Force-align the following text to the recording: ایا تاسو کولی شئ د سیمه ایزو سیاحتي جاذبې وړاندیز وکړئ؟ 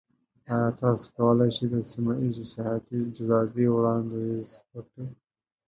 ایا 0.51 0.69
تاسو 0.81 1.05
کولی 1.17 1.49
شئ 1.55 1.67
د 1.73 1.75
سیمه 1.91 2.13
ایزو 2.23 2.45
سیاحتي 2.53 2.99
جاذبې 3.15 3.67
وړاندیز 3.71 4.49
وکړئ؟ 4.73 5.09